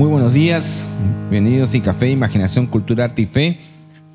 [0.00, 0.88] Muy buenos días,
[1.28, 3.58] bienvenidos a Café, Imaginación, Cultura, Arte y Fe.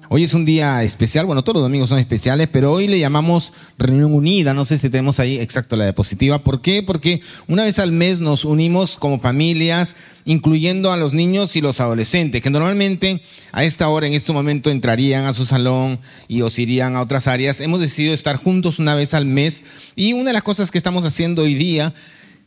[0.09, 3.53] Hoy es un día especial, bueno, todos los domingos son especiales, pero hoy le llamamos
[3.77, 6.39] Reunión Unida, no sé si tenemos ahí exacto la diapositiva.
[6.39, 6.81] ¿Por qué?
[6.81, 9.95] Porque una vez al mes nos unimos como familias,
[10.25, 13.21] incluyendo a los niños y los adolescentes, que normalmente
[13.51, 17.27] a esta hora, en este momento, entrarían a su salón y os irían a otras
[17.27, 17.61] áreas.
[17.61, 19.61] Hemos decidido estar juntos una vez al mes
[19.95, 21.93] y una de las cosas que estamos haciendo hoy día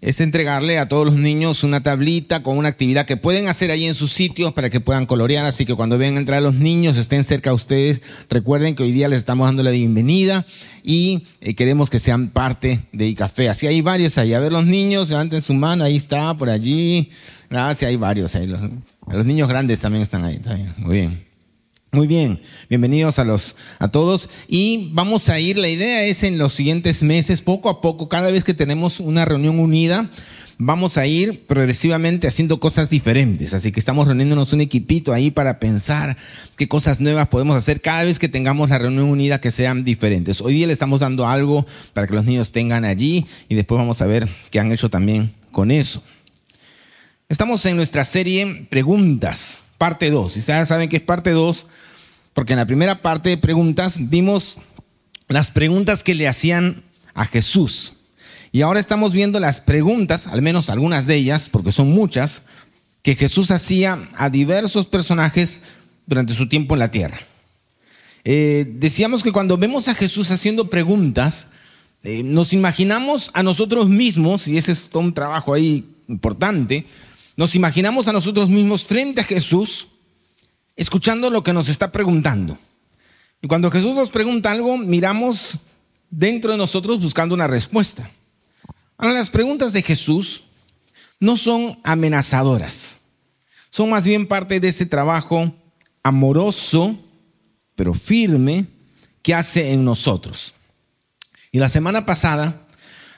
[0.01, 3.85] es entregarle a todos los niños una tablita con una actividad que pueden hacer ahí
[3.85, 5.45] en sus sitios para que puedan colorear.
[5.45, 9.09] Así que cuando vean entrar los niños, estén cerca de ustedes, recuerden que hoy día
[9.09, 10.47] les estamos dando la bienvenida
[10.85, 13.49] y eh, queremos que sean parte de ICAFE.
[13.49, 14.35] Así hay varios ahí.
[14.35, 17.11] A ver los niños, levanten su mano, ahí está, por allí.
[17.51, 18.47] Gracias, hay varios ahí.
[18.47, 20.41] Los niños grandes también están ahí.
[20.77, 21.28] Muy bien.
[21.91, 22.39] Muy bien,
[22.69, 27.03] bienvenidos a los a todos y vamos a ir, la idea es en los siguientes
[27.03, 30.11] meses, poco a poco, cada vez que tenemos una reunión unida,
[30.59, 35.59] vamos a ir progresivamente haciendo cosas diferentes, así que estamos reuniéndonos un equipito ahí para
[35.59, 36.19] pensar
[36.59, 40.43] qué cosas nuevas podemos hacer cada vez que tengamos la reunión unida que sean diferentes.
[40.43, 41.65] Hoy día le estamos dando algo
[41.95, 45.33] para que los niños tengan allí y después vamos a ver qué han hecho también
[45.53, 46.03] con eso.
[47.31, 50.37] Estamos en nuestra serie Preguntas parte 2.
[50.37, 51.67] Y ya saben que es parte 2,
[52.35, 54.59] porque en la primera parte de preguntas vimos
[55.29, 56.83] las preguntas que le hacían
[57.15, 57.95] a Jesús.
[58.51, 62.43] Y ahora estamos viendo las preguntas, al menos algunas de ellas, porque son muchas,
[63.03, 65.61] que Jesús hacía a diversos personajes
[66.07, 67.19] durante su tiempo en la tierra.
[68.25, 71.49] Eh, decíamos que cuando vemos a Jesús haciendo preguntas,
[72.03, 76.87] eh, nos imaginamos a nosotros mismos, y ese es todo un trabajo ahí importante,
[77.39, 79.87] nos imaginamos a nosotros mismos frente a Jesús,
[80.75, 82.59] escuchando lo que nos está preguntando.
[83.41, 85.57] Y cuando Jesús nos pregunta algo, miramos
[86.11, 88.11] dentro de nosotros buscando una respuesta.
[88.97, 90.43] Ahora, las preguntas de Jesús
[91.21, 93.03] no son amenazadoras,
[93.71, 95.55] son más bien parte de ese trabajo
[96.03, 96.99] amoroso,
[97.77, 98.67] pero firme,
[99.23, 100.55] que hace en nosotros.
[101.53, 102.67] Y la semana pasada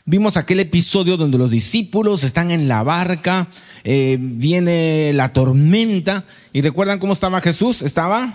[0.06, 3.48] Vimos aquel episodio donde los discípulos están en la barca,
[3.84, 8.34] eh, viene la tormenta y recuerdan cómo estaba Jesús, estaba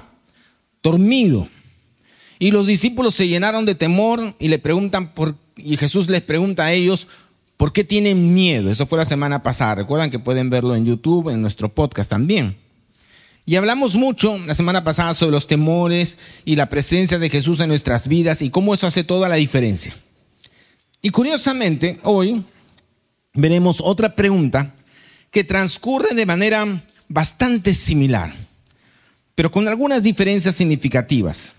[0.84, 1.48] dormido.
[2.38, 6.66] Y los discípulos se llenaron de temor y le preguntan por, y Jesús les pregunta
[6.66, 7.08] a ellos,
[7.58, 8.70] ¿por qué tienen miedo?
[8.70, 9.76] Eso fue la semana pasada.
[9.76, 12.58] Recuerdan que pueden verlo en YouTube, en nuestro podcast también.
[13.46, 17.70] Y hablamos mucho la semana pasada sobre los temores y la presencia de Jesús en
[17.70, 19.96] nuestras vidas y cómo eso hace toda la diferencia.
[21.06, 22.44] Y curiosamente, hoy
[23.36, 24.74] veremos otra pregunta
[25.30, 28.34] que transcurre de manera bastante similar,
[29.36, 31.54] pero con algunas diferencias significativas.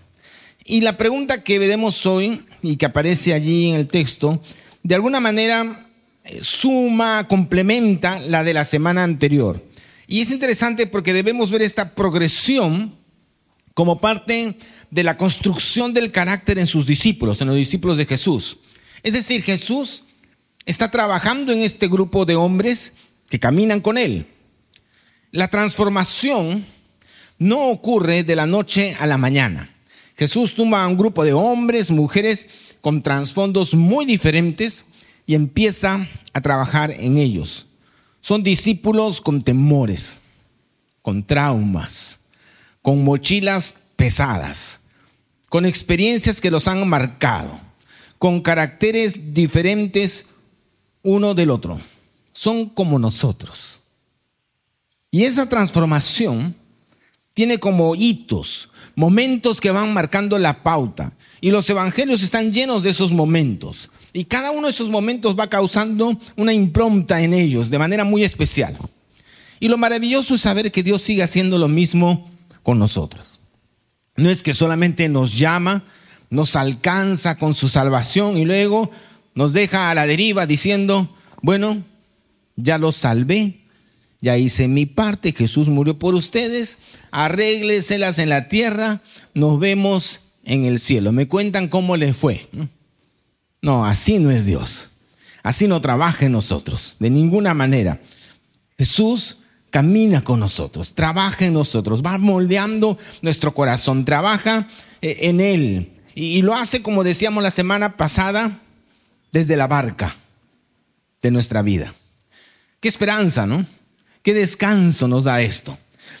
[0.65, 4.41] Y la pregunta que veremos hoy y que aparece allí en el texto,
[4.83, 5.87] de alguna manera
[6.25, 9.63] eh, suma, complementa la de la semana anterior.
[10.07, 12.95] Y es interesante porque debemos ver esta progresión
[13.73, 14.57] como parte
[14.91, 18.57] de la construcción del carácter en sus discípulos, en los discípulos de Jesús.
[19.07, 20.03] Es decir, Jesús
[20.65, 22.91] está trabajando en este grupo de hombres
[23.29, 24.25] que caminan con Él.
[25.31, 26.65] La transformación
[27.39, 29.69] no ocurre de la noche a la mañana.
[30.17, 32.47] Jesús toma a un grupo de hombres, mujeres
[32.81, 34.85] con trasfondos muy diferentes
[35.25, 37.67] y empieza a trabajar en ellos.
[38.19, 40.19] Son discípulos con temores,
[41.01, 42.19] con traumas,
[42.81, 44.81] con mochilas pesadas,
[45.47, 47.66] con experiencias que los han marcado
[48.17, 50.25] con caracteres diferentes
[51.03, 51.79] uno del otro.
[52.33, 53.81] Son como nosotros.
[55.11, 56.55] Y esa transformación
[57.33, 61.13] tiene como hitos, momentos que van marcando la pauta.
[61.39, 63.89] Y los evangelios están llenos de esos momentos.
[64.11, 68.23] Y cada uno de esos momentos va causando una impronta en ellos de manera muy
[68.23, 68.75] especial.
[69.59, 72.29] Y lo maravilloso es saber que Dios sigue haciendo lo mismo
[72.63, 73.39] con nosotros.
[74.15, 75.83] No es que solamente nos llama
[76.29, 78.91] nos alcanza con su salvación y luego
[79.35, 81.09] nos deja a la deriva diciendo,
[81.41, 81.83] bueno,
[82.55, 83.59] ya los salvé,
[84.19, 86.77] ya hice mi parte, Jesús murió por ustedes,
[87.11, 89.01] arrégleselas en la tierra,
[89.33, 91.11] nos vemos en el cielo.
[91.11, 92.47] Me cuentan cómo les fue.
[93.61, 94.89] No, así no es Dios.
[95.43, 98.01] Así no trabaja en nosotros, de ninguna manera.
[98.77, 99.37] Jesús
[99.69, 104.67] camina con nosotros, trabaja en nosotros, va moldeando nuestro corazón, trabaja
[105.01, 108.51] eh, en Él, y, lo hace, como decíamos la semana pasada,
[109.31, 110.15] desde la barca
[111.21, 111.93] de nuestra vida.
[112.79, 113.63] Qué esperanza, ¿no?
[114.23, 115.77] Qué descanso nos da esto.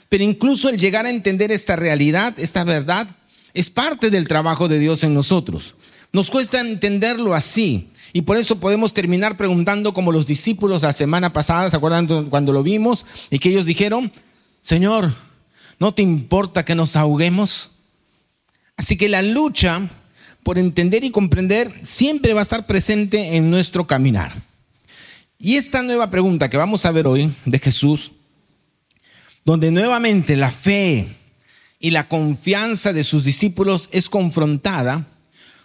[0.07, 3.07] Pero incluso el llegar a entender esta realidad, esta verdad,
[3.55, 5.73] Es parte del trabajo de Dios en nosotros.
[6.13, 7.89] Nos cuesta entenderlo así.
[8.13, 12.53] Y por eso podemos terminar preguntando como los discípulos la semana pasada, ¿se acuerdan cuando
[12.53, 13.03] lo vimos?
[13.31, 14.11] Y que ellos dijeron,
[14.61, 15.11] Señor,
[15.79, 17.71] ¿no te importa que nos ahoguemos?
[18.77, 19.81] Así que la lucha
[20.43, 24.31] por entender y comprender siempre va a estar presente en nuestro caminar.
[25.39, 28.13] Y esta nueva pregunta que vamos a ver hoy de Jesús,
[29.43, 31.07] donde nuevamente la fe
[31.79, 35.05] y la confianza de sus discípulos es confrontada,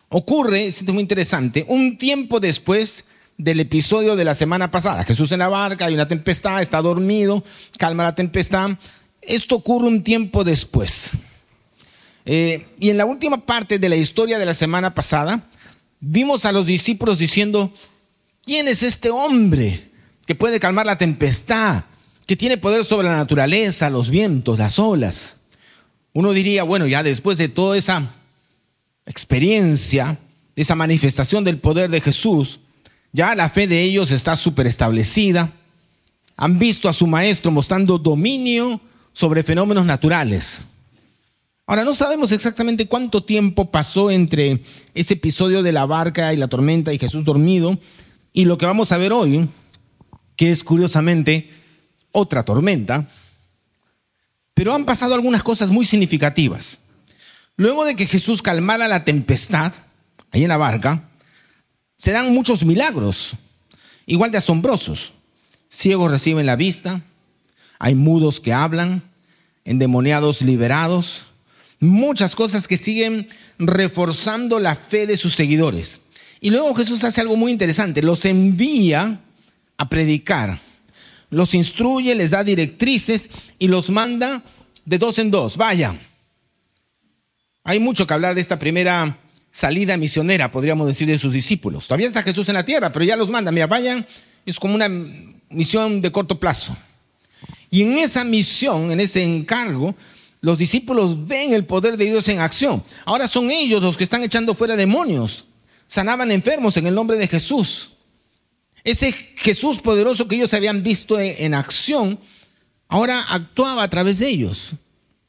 [0.08, 3.04] ocurre, es muy interesante, un tiempo después
[3.38, 5.04] del episodio de la semana pasada.
[5.04, 7.42] Jesús en la barca, hay una tempestad, está dormido,
[7.78, 8.70] calma la tempestad.
[9.20, 11.12] Esto ocurre un tiempo después.
[12.24, 15.48] Eh, y en la última parte de la historia de la semana pasada,
[16.00, 17.72] vimos a los discípulos diciendo,
[18.44, 19.90] ¿quién es este hombre
[20.26, 21.84] que puede calmar la tempestad,
[22.26, 25.38] que tiene poder sobre la naturaleza, los vientos, las olas?
[26.12, 28.08] Uno diría, bueno, ya después de toda esa
[29.06, 30.18] experiencia,
[30.54, 32.60] esa manifestación del poder de Jesús,
[33.12, 35.52] ya la fe de ellos está súper establecida.
[36.36, 38.80] Han visto a su maestro mostrando dominio
[39.12, 40.66] sobre fenómenos naturales.
[41.72, 46.48] Ahora, no sabemos exactamente cuánto tiempo pasó entre ese episodio de la barca y la
[46.48, 47.78] tormenta y Jesús dormido
[48.34, 49.48] y lo que vamos a ver hoy,
[50.36, 51.48] que es curiosamente
[52.10, 53.08] otra tormenta,
[54.52, 56.80] pero han pasado algunas cosas muy significativas.
[57.56, 59.72] Luego de que Jesús calmara la tempestad,
[60.30, 61.08] ahí en la barca,
[61.94, 63.32] se dan muchos milagros,
[64.04, 65.14] igual de asombrosos.
[65.70, 67.00] Ciegos reciben la vista,
[67.78, 69.02] hay mudos que hablan,
[69.64, 71.31] endemoniados liberados,
[71.82, 73.26] muchas cosas que siguen
[73.58, 76.02] reforzando la fe de sus seguidores.
[76.40, 79.20] Y luego Jesús hace algo muy interesante, los envía
[79.76, 80.60] a predicar,
[81.28, 84.42] los instruye, les da directrices y los manda
[84.84, 85.56] de dos en dos.
[85.56, 85.98] Vaya,
[87.64, 89.18] hay mucho que hablar de esta primera
[89.50, 91.88] salida misionera, podríamos decir, de sus discípulos.
[91.88, 93.50] Todavía está Jesús en la tierra, pero ya los manda.
[93.50, 94.06] Mira, vayan,
[94.46, 94.88] es como una
[95.50, 96.76] misión de corto plazo.
[97.70, 99.96] Y en esa misión, en ese encargo,
[100.42, 102.84] los discípulos ven el poder de Dios en acción.
[103.04, 105.46] Ahora son ellos los que están echando fuera demonios.
[105.86, 107.92] Sanaban enfermos en el nombre de Jesús.
[108.82, 112.18] Ese Jesús poderoso que ellos habían visto en acción,
[112.88, 114.74] ahora actuaba a través de ellos.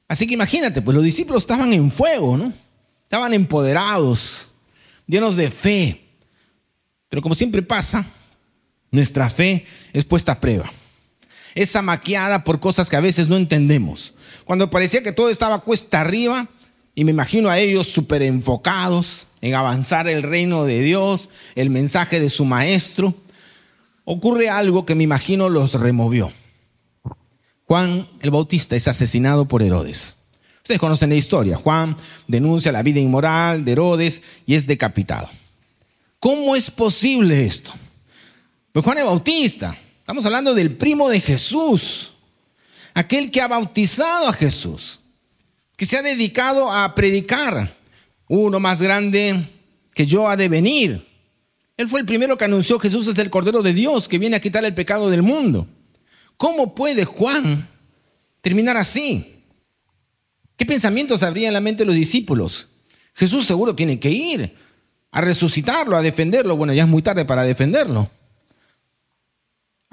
[0.08, 2.52] Así que imagínate, pues los discípulos estaban en fuego, ¿no?
[3.04, 4.48] Estaban empoderados,
[5.06, 6.02] llenos de fe.
[7.08, 8.04] Pero como siempre pasa,
[8.90, 10.72] nuestra fe es puesta a prueba.
[11.56, 14.14] Es maquiada por cosas que a veces no entendemos.
[14.46, 16.48] Cuando parecía que todo estaba cuesta arriba,
[16.96, 22.20] y me imagino a ellos súper enfocados en avanzar el reino de Dios, el mensaje
[22.20, 23.16] de su maestro,
[24.06, 26.32] ocurre algo que me imagino los removió.
[27.66, 30.16] Juan el Bautista es asesinado por Herodes.
[30.58, 31.58] Ustedes conocen la historia.
[31.58, 31.98] Juan
[32.28, 35.28] denuncia la vida inmoral de Herodes y es decapitado.
[36.20, 37.72] ¿Cómo es posible esto?
[38.72, 42.12] Pues Juan el Bautista, estamos hablando del primo de Jesús,
[42.94, 45.00] aquel que ha bautizado a Jesús,
[45.78, 47.74] que se ha dedicado a predicar.
[48.28, 49.46] Uno más grande
[49.94, 51.02] que yo ha de venir.
[51.78, 54.42] Él fue el primero que anunció Jesús es el Cordero de Dios que viene a
[54.42, 55.68] quitar el pecado del mundo.
[56.36, 57.66] ¿Cómo puede Juan
[58.42, 59.46] terminar así?
[60.58, 62.68] ¿Qué pensamientos habría en la mente de los discípulos?
[63.14, 64.54] Jesús seguro tiene que ir
[65.12, 66.58] a resucitarlo, a defenderlo.
[66.58, 68.10] Bueno, ya es muy tarde para defenderlo.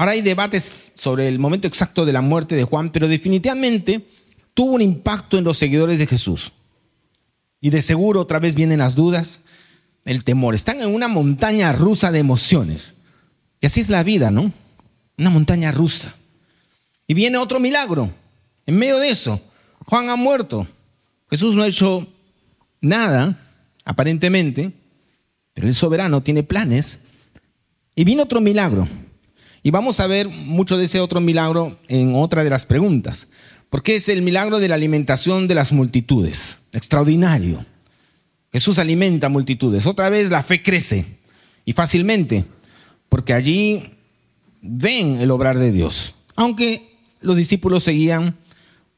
[0.01, 4.07] Ahora hay debates sobre el momento exacto de la muerte de Juan, pero definitivamente
[4.55, 6.55] tuvo un impacto en los seguidores de Jesús.
[7.61, 9.43] Y de seguro otra vez vienen las dudas,
[10.07, 10.55] el temor.
[10.55, 12.95] Están en una montaña rusa de emociones.
[13.61, 14.51] Y así es la vida, ¿no?
[15.19, 16.15] Una montaña rusa.
[17.07, 18.11] Y viene otro milagro.
[18.65, 19.39] En medio de eso,
[19.85, 20.67] Juan ha muerto.
[21.29, 22.07] Jesús no ha hecho
[22.81, 23.39] nada,
[23.85, 24.73] aparentemente,
[25.53, 27.01] pero el soberano tiene planes.
[27.95, 28.89] Y viene otro milagro.
[29.63, 33.29] Y vamos a ver mucho de ese otro milagro en otra de las preguntas.
[33.69, 36.61] Porque es el milagro de la alimentación de las multitudes.
[36.73, 37.65] Extraordinario.
[38.53, 39.87] Jesús alimenta multitudes.
[39.87, 41.05] Otra vez la fe crece.
[41.65, 42.45] Y fácilmente.
[43.09, 43.83] Porque allí
[44.63, 46.15] ven el obrar de Dios.
[46.37, 48.37] Aunque los discípulos seguían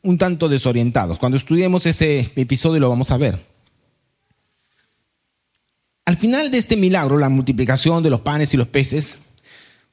[0.02, 1.18] un tanto desorientados.
[1.18, 3.44] Cuando estudiemos ese episodio lo vamos a ver.
[6.04, 9.20] Al final de este milagro, la multiplicación de los panes y los peces,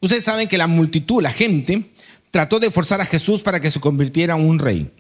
[0.02, 1.92] ustedes saben que la multitud, la gente,
[2.32, 4.92] trató de forzar a Jesús para que se convirtiera en un rey.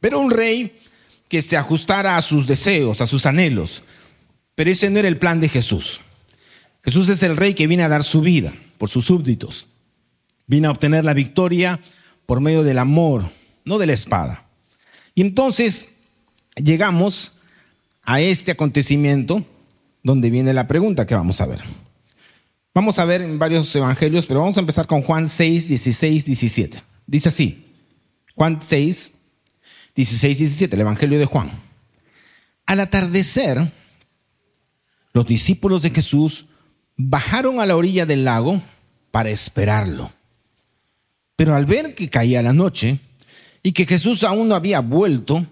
[0.00, 0.76] Pero un rey
[1.28, 3.82] que se ajustara a sus deseos, a sus anhelos.
[4.54, 6.00] Pero ese no era el plan de Jesús.
[6.82, 9.66] Jesús es el rey que viene a dar su vida por sus súbditos.
[10.46, 11.78] Viene a obtener la victoria
[12.24, 13.24] por medio del amor,
[13.64, 14.46] no de la espada.
[15.14, 15.88] Y entonces
[16.56, 17.32] llegamos
[18.02, 19.44] a este acontecimiento
[20.02, 21.60] donde viene la pregunta que vamos a ver.
[22.74, 26.82] Vamos a ver en varios evangelios, pero vamos a empezar con Juan 6, 16, 17.
[27.06, 27.64] Dice así,
[28.34, 29.12] Juan 6,
[29.94, 31.50] 16, 17, el Evangelio de Juan.
[32.66, 33.72] Al atardecer,
[35.12, 36.46] los discípulos de Jesús
[36.96, 38.60] bajaron a la orilla del lago
[39.10, 40.12] para esperarlo.
[41.34, 42.98] Pero al ver que caía la noche
[43.62, 45.44] y que Jesús aún no había vuelto,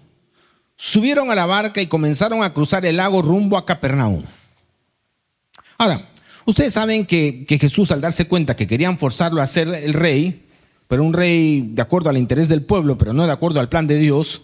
[0.75, 4.23] subieron a la barca y comenzaron a cruzar el lago rumbo a Capernaum.
[5.77, 6.07] Ahora,
[6.47, 10.45] ustedes saben que, Jesús al darse cuenta que querían forzarlo a ser el rey,
[10.87, 13.85] pero un rey de acuerdo al interés del pueblo, pero no de acuerdo al plan
[13.85, 14.41] de Dios,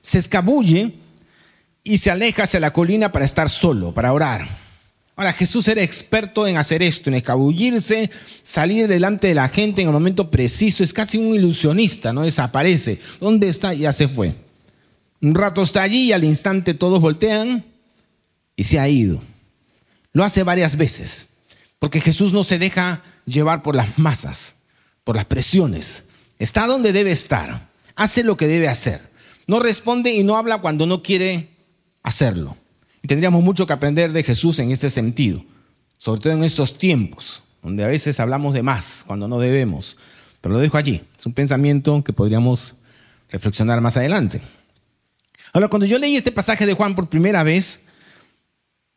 [0.00, 0.94] se escabulle
[1.84, 4.48] y se aleja hacia la colina para estar solo, para orar.
[5.14, 8.10] Ahora, Jesús era experto en hacer esto, en escabullirse,
[8.42, 10.82] salir delante de la gente en el momento preciso.
[10.82, 12.22] Es casi un ilusionista, ¿no?
[12.22, 12.98] Desaparece.
[13.20, 13.74] ¿Dónde está?
[13.74, 14.34] Ya se fue.
[15.20, 17.64] Un rato está allí y al instante todos voltean
[18.56, 19.22] y se ha ido.
[20.12, 21.28] Lo hace varias veces,
[21.82, 24.54] porque Jesús no se deja llevar por las masas,
[25.02, 26.04] por las presiones.
[26.38, 29.00] Está donde debe estar, hace lo que debe hacer.
[29.48, 31.48] No responde y no habla cuando no quiere
[32.04, 32.56] hacerlo.
[33.02, 35.44] Y tendríamos mucho que aprender de Jesús en este sentido,
[35.98, 39.98] sobre todo en estos tiempos, donde a veces hablamos de más cuando no debemos.
[40.40, 42.76] Pero lo dejo allí, es un pensamiento que podríamos
[43.28, 44.40] reflexionar más adelante.
[45.52, 47.80] Ahora, cuando yo leí este pasaje de Juan por primera vez,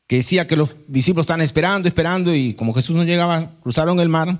[0.07, 4.09] que decía que los discípulos estaban esperando, esperando, y como Jesús no llegaba, cruzaron el
[4.09, 4.39] mar,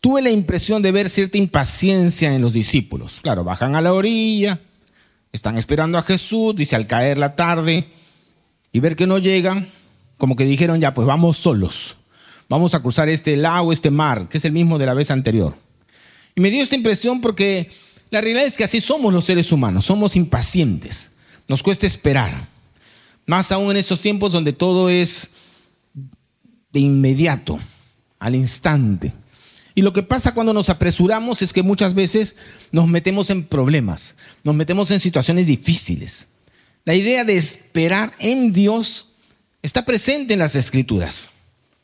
[0.00, 3.20] tuve la impresión de ver cierta impaciencia en los discípulos.
[3.22, 4.60] Claro, bajan a la orilla,
[5.32, 7.88] están esperando a Jesús, dice al caer la tarde,
[8.72, 9.68] y ver que no llegan,
[10.18, 11.96] como que dijeron ya, pues vamos solos,
[12.48, 15.54] vamos a cruzar este lago, este mar, que es el mismo de la vez anterior.
[16.34, 17.70] Y me dio esta impresión porque
[18.10, 21.12] la realidad es que así somos los seres humanos, somos impacientes,
[21.48, 22.55] nos cuesta esperar.
[23.26, 25.30] Más aún en esos tiempos donde todo es
[26.72, 27.58] de inmediato,
[28.18, 29.12] al instante.
[29.74, 32.36] Y lo que pasa cuando nos apresuramos es que muchas veces
[32.72, 36.28] nos metemos en problemas, nos metemos en situaciones difíciles.
[36.84, 39.08] La idea de esperar en Dios
[39.60, 41.32] está presente en las escrituras.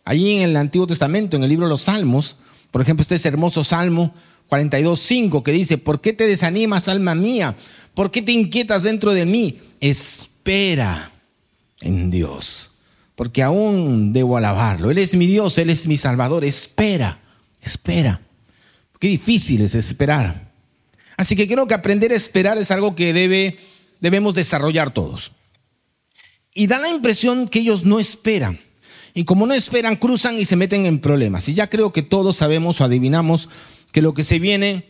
[0.05, 2.37] Allí en el Antiguo Testamento, en el libro de los Salmos,
[2.71, 4.15] por ejemplo, este es hermoso Salmo
[4.49, 7.57] 42.5 que dice, ¿por qué te desanimas, alma mía?
[7.95, 9.61] ¿Por qué te inquietas dentro de mí?
[9.81, 11.12] Espera
[11.83, 12.73] en Dios,
[13.15, 14.91] porque aún debo alabarlo.
[14.91, 16.45] Él es mi Dios, Él es mi Salvador.
[16.45, 17.19] Espera,
[17.61, 18.21] espera.
[18.99, 20.53] Qué difícil es esperar.
[21.17, 23.59] Así que creo que aprender a esperar es algo que debe,
[24.01, 25.33] debemos desarrollar todos.
[26.55, 28.61] Y da la impresión que ellos no esperan.
[29.15, 31.49] Y como no esperan, cruzan y se meten en problemas.
[31.49, 33.49] Y ya creo que todos sabemos o adivinamos
[33.93, 34.87] que lo que se viene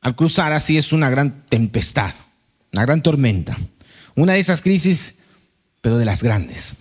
[0.00, 2.12] al cruzar así es una gran tempestad,
[2.72, 3.58] una gran tormenta.
[4.14, 5.14] Una de esas crisis
[5.80, 6.76] pero de las grandes.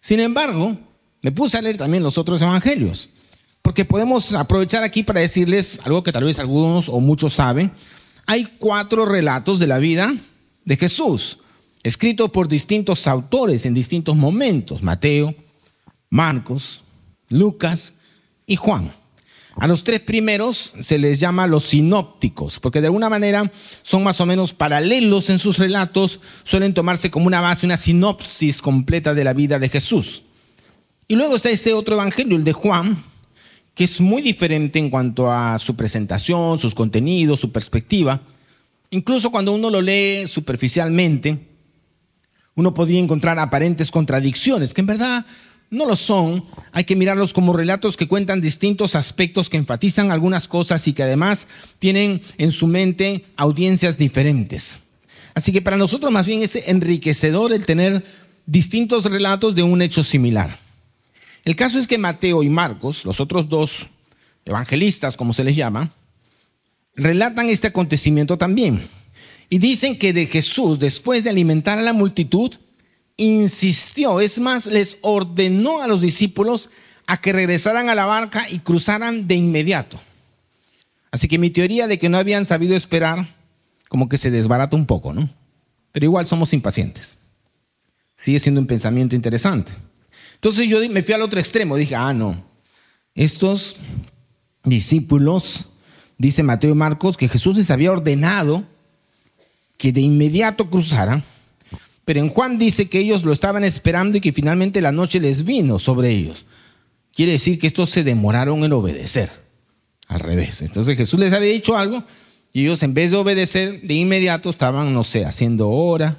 [0.00, 0.76] Sin embargo,
[1.22, 3.10] me puse a leer también los otros evangelios,
[3.62, 7.72] porque podemos aprovechar aquí para decirles algo que tal vez algunos o muchos saben.
[8.26, 10.12] Hay cuatro relatos de la vida
[10.64, 11.38] de Jesús,
[11.82, 15.34] escritos por distintos autores en distintos momentos, Mateo,
[16.08, 16.82] Marcos,
[17.28, 17.94] Lucas
[18.46, 18.92] y Juan.
[19.60, 23.52] A los tres primeros se les llama los sinópticos, porque de alguna manera
[23.82, 28.62] son más o menos paralelos en sus relatos, suelen tomarse como una base, una sinopsis
[28.62, 30.22] completa de la vida de Jesús.
[31.08, 33.04] Y luego está este otro evangelio, el de Juan,
[33.74, 38.22] que es muy diferente en cuanto a su presentación, sus contenidos, su perspectiva.
[38.88, 41.38] Incluso cuando uno lo lee superficialmente,
[42.54, 45.26] uno podría encontrar aparentes contradicciones, que en verdad
[45.70, 50.48] no lo son, hay que mirarlos como relatos que cuentan distintos aspectos que enfatizan algunas
[50.48, 51.46] cosas y que además
[51.78, 54.82] tienen en su mente audiencias diferentes.
[55.34, 58.04] Así que para nosotros más bien es enriquecedor el tener
[58.46, 60.58] distintos relatos de un hecho similar.
[61.44, 63.86] El caso es que Mateo y Marcos, los otros dos
[64.44, 65.92] evangelistas, como se les llama,
[66.96, 68.82] relatan este acontecimiento también.
[69.48, 72.54] Y dicen que de Jesús, después de alimentar a la multitud,
[73.20, 76.70] insistió, es más, les ordenó a los discípulos
[77.06, 80.00] a que regresaran a la barca y cruzaran de inmediato.
[81.10, 83.28] Así que mi teoría de que no habían sabido esperar,
[83.88, 85.28] como que se desbarata un poco, ¿no?
[85.92, 87.18] Pero igual somos impacientes.
[88.16, 89.72] Sigue siendo un pensamiento interesante.
[90.34, 92.42] Entonces yo me fui al otro extremo, dije, ah, no,
[93.14, 93.76] estos
[94.64, 95.66] discípulos,
[96.16, 98.64] dice Mateo y Marcos, que Jesús les había ordenado
[99.76, 101.22] que de inmediato cruzaran
[102.04, 105.44] pero en Juan dice que ellos lo estaban esperando y que finalmente la noche les
[105.44, 106.46] vino sobre ellos.
[107.14, 109.30] Quiere decir que estos se demoraron en obedecer.
[110.08, 110.62] Al revés.
[110.62, 112.02] Entonces Jesús les había dicho algo
[112.52, 116.18] y ellos en vez de obedecer de inmediato estaban, no sé, haciendo hora,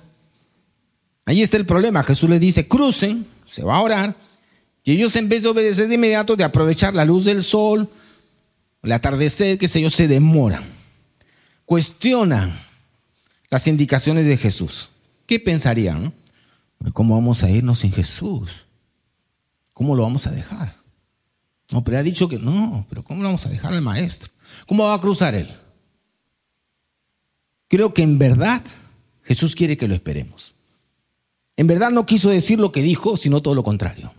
[1.25, 2.03] Ahí está el problema.
[2.03, 4.15] Jesús le dice, crucen, se va a orar,
[4.83, 7.89] y ellos en vez de obedecer de inmediato, de aprovechar la luz del sol,
[8.81, 10.63] el atardecer, qué sé yo, se demoran.
[11.65, 12.59] Cuestionan
[13.49, 14.89] las indicaciones de Jesús.
[15.31, 16.13] ¿Qué pensarían?
[16.91, 18.65] ¿Cómo vamos a irnos sin Jesús?
[19.73, 20.75] ¿Cómo lo vamos a dejar?
[21.71, 24.29] No, pero ha dicho que no, pero ¿cómo lo vamos a dejar al maestro?
[24.67, 25.49] ¿Cómo va a cruzar él?
[27.69, 28.61] Creo que en verdad
[29.23, 30.53] Jesús quiere que lo esperemos.
[31.55, 34.11] En verdad no quiso decir lo que dijo, sino todo lo contrario.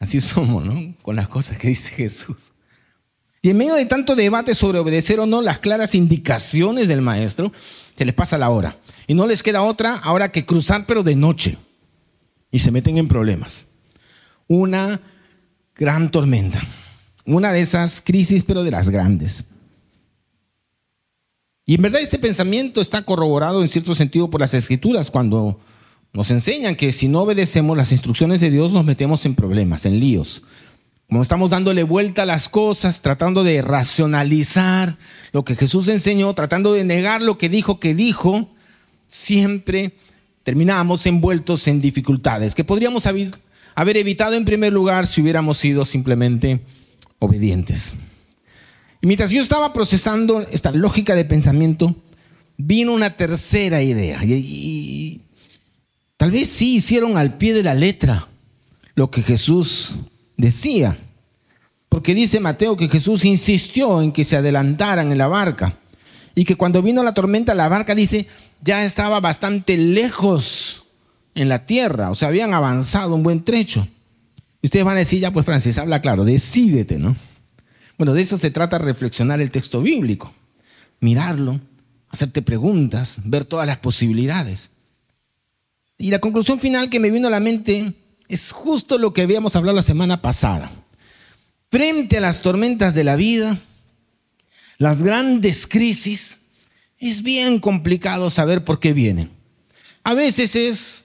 [0.00, 0.96] Así somos, ¿no?
[1.02, 2.50] Con las cosas que dice Jesús.
[3.42, 7.52] Y en medio de tanto debate sobre obedecer o no las claras indicaciones del maestro,
[7.96, 8.76] se les pasa la hora.
[9.06, 11.56] Y no les queda otra ahora que cruzar, pero de noche.
[12.50, 13.68] Y se meten en problemas.
[14.46, 15.00] Una
[15.74, 16.60] gran tormenta.
[17.24, 19.44] Una de esas crisis, pero de las grandes.
[21.64, 25.60] Y en verdad este pensamiento está corroborado en cierto sentido por las escrituras cuando
[26.12, 30.00] nos enseñan que si no obedecemos las instrucciones de Dios nos metemos en problemas, en
[30.00, 30.42] líos.
[31.10, 34.96] Como estamos dándole vuelta a las cosas, tratando de racionalizar
[35.32, 38.48] lo que Jesús enseñó, tratando de negar lo que dijo que dijo,
[39.08, 39.96] siempre
[40.44, 46.60] terminamos envueltos en dificultades que podríamos haber evitado en primer lugar si hubiéramos sido simplemente
[47.18, 47.96] obedientes.
[49.00, 51.96] Y mientras yo estaba procesando esta lógica de pensamiento,
[52.56, 54.20] vino una tercera idea.
[54.24, 55.22] Y,
[56.16, 58.28] tal vez sí hicieron al pie de la letra
[58.94, 59.90] lo que Jesús
[60.40, 60.96] decía.
[61.88, 65.78] Porque dice Mateo que Jesús insistió en que se adelantaran en la barca.
[66.34, 68.26] Y que cuando vino la tormenta, la barca dice,
[68.62, 70.84] ya estaba bastante lejos
[71.34, 72.10] en la tierra.
[72.10, 73.86] O sea, habían avanzado un buen trecho.
[74.62, 77.16] Y ustedes van a decir, ya pues Francis, habla claro, decídete, ¿no?
[77.98, 80.32] Bueno, de eso se trata reflexionar el texto bíblico,
[81.00, 81.60] mirarlo,
[82.08, 84.70] hacerte preguntas, ver todas las posibilidades.
[85.98, 87.94] Y la conclusión final que me vino a la mente
[88.30, 90.70] es justo lo que habíamos hablado la semana pasada.
[91.68, 93.58] Frente a las tormentas de la vida,
[94.78, 96.38] las grandes crisis,
[96.98, 99.30] es bien complicado saber por qué vienen.
[100.04, 101.04] A veces es,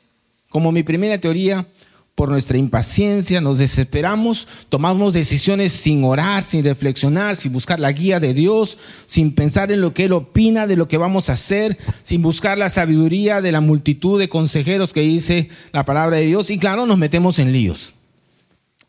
[0.49, 1.67] como mi primera teoría,
[2.15, 8.21] por nuestra impaciencia, nos desesperamos, tomamos decisiones sin orar, sin reflexionar, sin buscar la guía
[8.21, 11.77] de Dios, sin pensar en lo que Él opina de lo que vamos a hacer,
[12.03, 16.49] sin buscar la sabiduría de la multitud de consejeros que dice la palabra de Dios.
[16.49, 17.95] Y claro, nos metemos en líos.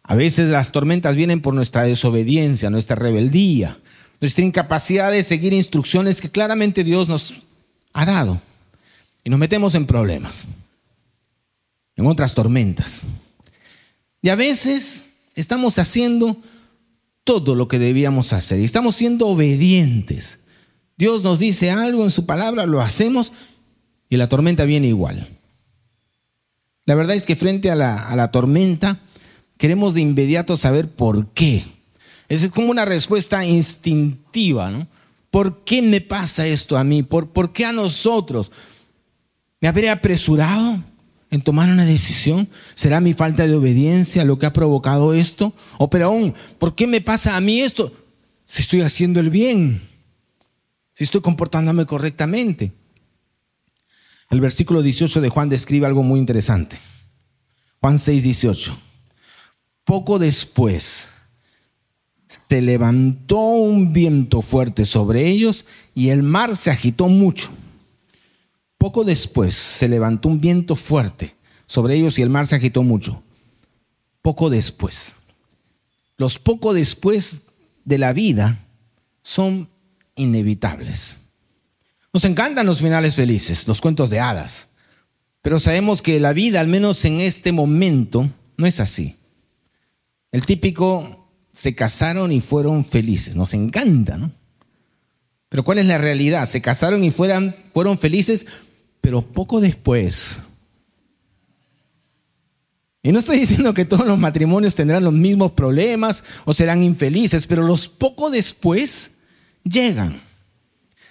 [0.04, 3.76] A veces las tormentas vienen por nuestra desobediencia, nuestra rebeldía,
[4.20, 7.34] nuestra incapacidad de seguir instrucciones que claramente Dios nos
[7.92, 8.40] ha dado.
[9.24, 10.46] Y nos metemos en problemas
[11.96, 13.04] en otras tormentas.
[14.22, 15.04] Y a veces
[15.34, 16.36] estamos haciendo
[17.24, 20.40] todo lo que debíamos hacer y estamos siendo obedientes.
[20.96, 23.32] Dios nos dice algo en su palabra, lo hacemos
[24.08, 25.26] y la tormenta viene igual.
[26.84, 29.00] La verdad es que frente a la, a la tormenta
[29.58, 31.64] queremos de inmediato saber por qué.
[32.28, 34.86] Es como una respuesta instintiva, ¿no?
[35.30, 37.02] ¿Por qué me pasa esto a mí?
[37.02, 38.50] ¿Por, por qué a nosotros?
[39.60, 40.78] ¿Me habré apresurado?
[41.30, 42.48] En tomar una decisión?
[42.74, 45.52] ¿Será mi falta de obediencia lo que ha provocado esto?
[45.78, 47.92] O pero aún, ¿por qué me pasa a mí esto?
[48.46, 49.80] Si estoy haciendo el bien,
[50.92, 52.72] si estoy comportándome correctamente.
[54.30, 56.78] El versículo 18 de Juan describe algo muy interesante.
[57.80, 58.78] Juan 6, 18.
[59.84, 61.10] Poco después
[62.26, 67.50] se levantó un viento fuerte sobre ellos y el mar se agitó mucho.
[68.86, 71.34] Poco después se levantó un viento fuerte
[71.66, 73.20] sobre ellos y el mar se agitó mucho.
[74.22, 75.16] Poco después.
[76.16, 77.46] Los poco después
[77.84, 78.64] de la vida
[79.24, 79.68] son
[80.14, 81.18] inevitables.
[82.12, 84.68] Nos encantan los finales felices, los cuentos de hadas,
[85.42, 89.16] pero sabemos que la vida, al menos en este momento, no es así.
[90.30, 94.30] El típico se casaron y fueron felices, nos encanta, ¿no?
[95.48, 96.46] Pero ¿cuál es la realidad?
[96.46, 98.46] Se casaron y fueron, fueron felices
[99.06, 100.42] pero poco después,
[103.04, 107.46] y no estoy diciendo que todos los matrimonios tendrán los mismos problemas o serán infelices,
[107.46, 109.12] pero los poco después
[109.62, 110.20] llegan.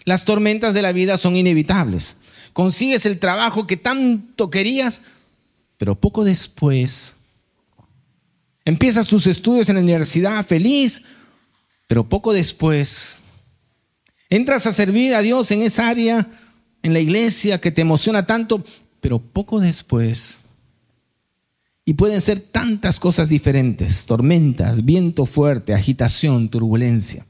[0.04, 2.18] Las tormentas de la vida son inevitables.
[2.52, 5.00] Consigues el trabajo que tanto querías,
[5.78, 7.16] pero poco después
[8.66, 11.02] empiezas tus estudios en la universidad feliz,
[11.88, 13.20] pero poco después
[14.30, 16.28] entras a servir a Dios en esa área
[16.86, 18.64] en la iglesia que te emociona tanto,
[19.02, 20.42] pero poco después.
[21.84, 27.26] Y pueden ser tantas cosas diferentes, tormentas, viento fuerte, agitación, turbulencia.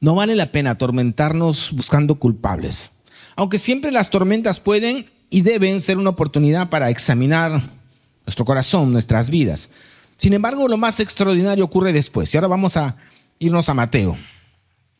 [0.00, 2.92] No vale la pena atormentarnos buscando culpables.
[3.36, 7.60] Aunque siempre las tormentas pueden y deben ser una oportunidad para examinar
[8.24, 9.68] nuestro corazón, nuestras vidas.
[10.16, 12.32] Sin embargo, lo más extraordinario ocurre después.
[12.32, 12.96] Y ahora vamos a
[13.38, 14.16] irnos a Mateo.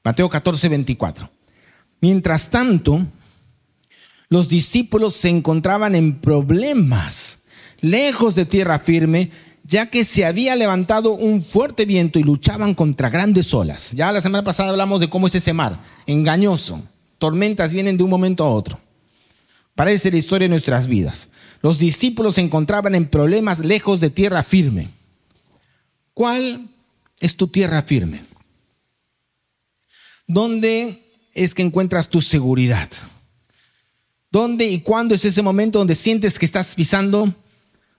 [0.05, 1.36] Mateo 14, 24.
[2.01, 3.07] Mientras tanto,
[4.29, 7.41] los discípulos se encontraban en problemas,
[7.81, 9.31] lejos de tierra firme,
[9.65, 13.93] ya que se había levantado un fuerte viento y luchaban contra grandes olas.
[13.93, 16.83] Ya la semana pasada hablamos de cómo es ese mar, engañoso.
[17.19, 18.79] Tormentas vienen de un momento a otro.
[19.75, 21.29] Parece la historia de nuestras vidas.
[21.63, 24.89] Los discípulos se encontraban en problemas lejos de tierra firme.
[26.15, 26.69] ¿Cuál
[27.21, 28.23] es tu tierra firme?
[30.27, 31.06] ¿Dónde
[31.37, 32.91] es que encuentras tu seguridad?
[34.31, 37.33] ¿Dónde y cuándo es ese momento donde sientes que estás pisando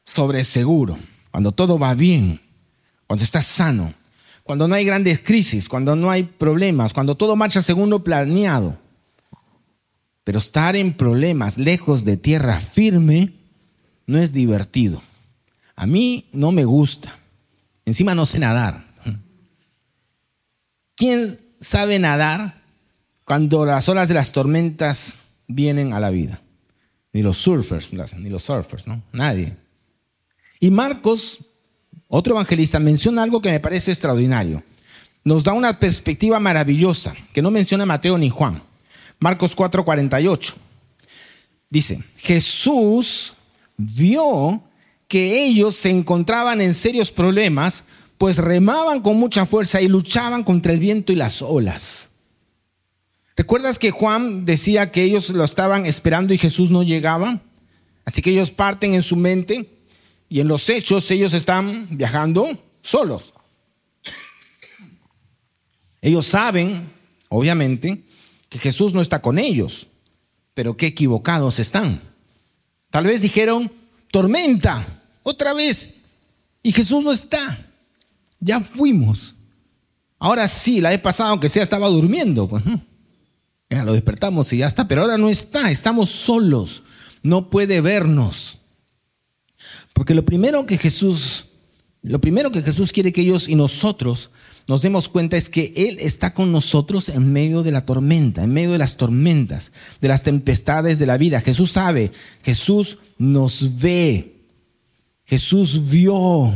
[0.03, 0.97] sobre seguro?
[1.31, 2.41] Cuando todo va bien,
[3.05, 3.93] cuando estás sano,
[4.43, 8.77] cuando no hay grandes crisis, cuando no hay problemas, cuando todo marcha según lo planeado.
[10.23, 13.33] Pero estar en problemas lejos de tierra firme
[14.07, 15.01] no es divertido.
[15.75, 17.17] A mí no me gusta.
[17.85, 18.85] Encima no sé nadar.
[20.95, 22.66] ¿Quién sabe nadar
[23.27, 26.39] cuando las olas de las tormentas vienen a la vida?
[27.11, 29.03] Ni los surfers, ni los surfers, ¿no?
[29.11, 29.53] Nadie.
[30.61, 31.39] Y Marcos,
[32.07, 34.63] otro evangelista, menciona algo que me parece extraordinario.
[35.25, 38.63] Nos da una perspectiva maravillosa que no menciona Mateo ni Juan.
[39.19, 40.53] Marcos 4:48.
[41.69, 43.33] Dice, Jesús
[43.75, 44.63] vio
[45.09, 47.83] que ellos se encontraban en serios problemas,
[48.17, 52.11] pues remaban con mucha fuerza y luchaban contra el viento y las olas.
[53.37, 57.39] ¿Recuerdas que Juan decía que ellos lo estaban esperando y Jesús no llegaba?
[58.03, 59.69] Así que ellos parten en su mente
[60.27, 62.49] y en los hechos ellos están viajando
[62.81, 63.33] solos.
[66.01, 66.91] Ellos saben,
[67.29, 68.03] obviamente,
[68.49, 69.87] que Jesús no está con ellos,
[70.55, 72.01] pero qué equivocados están.
[72.89, 73.71] Tal vez dijeron,
[74.09, 75.95] tormenta, otra vez,
[76.63, 77.59] y Jesús no está.
[78.39, 79.35] Ya fuimos.
[80.17, 82.63] Ahora sí, la he pasado, aunque sea estaba durmiendo, pues
[83.69, 86.83] Lo despertamos y ya está, pero ahora no está, estamos solos,
[87.21, 88.59] no puede vernos.
[89.93, 91.47] Porque lo primero que Jesús,
[92.01, 94.31] lo primero que Jesús quiere que ellos y nosotros
[94.67, 98.53] nos demos cuenta es que Él está con nosotros en medio de la tormenta, en
[98.53, 101.41] medio de las tormentas, de las tempestades de la vida.
[101.41, 102.11] Jesús sabe,
[102.43, 104.43] Jesús nos ve,
[105.25, 106.53] Jesús vio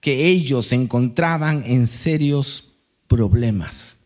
[0.00, 2.72] que ellos se encontraban en serios
[3.08, 3.96] problemas.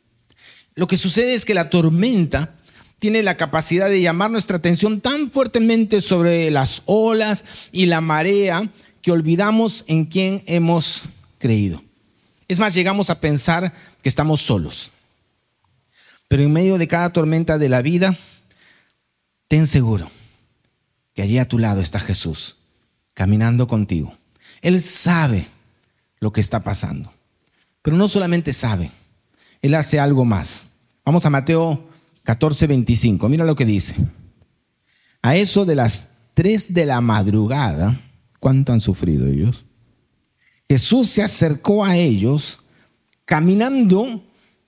[0.79, 2.55] Lo que sucede es que la tormenta
[3.01, 8.71] tiene la capacidad de llamar nuestra atención tan fuertemente sobre las olas y la marea
[9.03, 11.07] que olvidamos en quién hemos
[11.39, 11.83] creído.
[12.47, 14.93] Es más, llegamos a pensar que estamos solos.
[16.29, 18.17] Pero en medio de cada tormenta de la vida,
[19.49, 20.09] ten seguro
[21.13, 22.55] que allí a tu lado está Jesús,
[23.15, 24.17] caminando contigo.
[24.63, 25.49] Él sabe
[26.21, 27.13] lo que está pasando.
[27.83, 28.93] Pero no solamente sabe,
[29.63, 30.69] Él hace algo más.
[31.05, 31.89] Vamos a Mateo
[32.25, 33.29] 14, 25.
[33.29, 33.95] Mira lo que dice.
[35.23, 37.99] A eso de las 3 de la madrugada,
[38.39, 39.65] ¿cuánto han sufrido ellos?
[40.69, 42.61] Jesús se acercó a ellos
[43.25, 44.23] caminando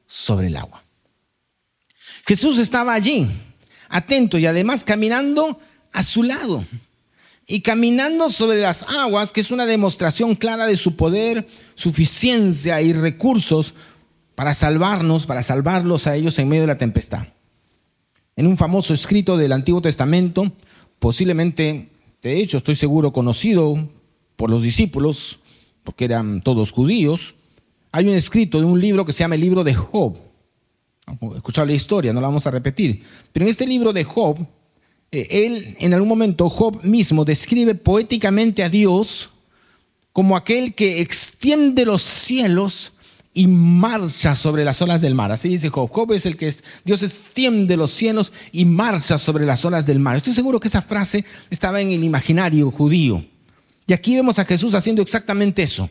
[0.06, 0.82] sobre el agua.
[2.26, 3.30] Jesús estaba allí,
[3.88, 5.60] atento y además caminando
[5.92, 6.64] a su lado.
[7.46, 12.92] Y caminando sobre las aguas, que es una demostración clara de su poder, suficiencia y
[12.92, 13.74] recursos
[14.40, 17.26] para salvarnos, para salvarlos a ellos en medio de la tempestad.
[18.36, 20.50] En un famoso escrito del Antiguo Testamento,
[20.98, 21.90] posiblemente,
[22.22, 23.76] de hecho, estoy seguro, conocido
[24.36, 25.40] por los discípulos,
[25.84, 27.34] porque eran todos judíos,
[27.92, 30.16] hay un escrito de un libro que se llama el libro de Job.
[31.36, 33.02] Escuchado la historia, no la vamos a repetir.
[33.32, 34.38] Pero en este libro de Job,
[35.12, 39.28] eh, él en algún momento, Job mismo, describe poéticamente a Dios
[40.14, 42.94] como aquel que extiende los cielos
[43.32, 45.30] y marcha sobre las olas del mar.
[45.30, 45.90] Así dice Job.
[45.90, 46.52] Job es el que
[46.84, 50.16] Dios extiende los cielos y marcha sobre las olas del mar.
[50.16, 53.24] Estoy seguro que esa frase estaba en el imaginario judío.
[53.86, 55.90] Y aquí vemos a Jesús haciendo exactamente eso,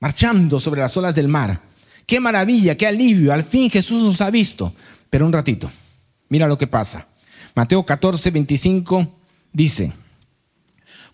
[0.00, 1.60] marchando sobre las olas del mar.
[2.06, 4.72] Qué maravilla, qué alivio, al fin Jesús nos ha visto.
[5.10, 5.70] Pero un ratito,
[6.28, 7.06] mira lo que pasa.
[7.54, 9.12] Mateo 14, 25
[9.52, 9.92] dice,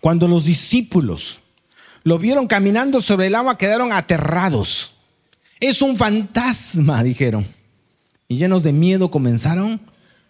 [0.00, 1.40] cuando los discípulos
[2.05, 4.93] lo vieron caminando sobre el agua, quedaron aterrados.
[5.59, 7.47] Es un fantasma, dijeron.
[8.29, 9.81] Y llenos de miedo comenzaron